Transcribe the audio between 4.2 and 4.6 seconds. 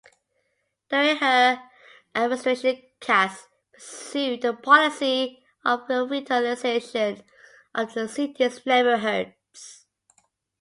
a